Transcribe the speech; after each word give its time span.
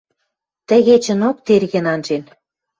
Тӹ 0.67 0.77
кечӹнок 0.87 1.37
терген 1.45 1.85
анжен. 1.93 2.23